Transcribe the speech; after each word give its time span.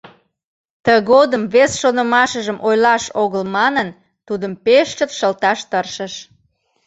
Тыгодым 0.85 1.43
вес 1.53 1.71
шонымашыжым 1.81 2.57
ойлаш 2.67 3.03
огыл 3.23 3.43
манын, 3.55 3.87
тудым 4.27 4.53
пеш 4.65 4.87
чот 4.97 5.11
шылташ 5.17 5.59
тыршыш. 5.69 6.13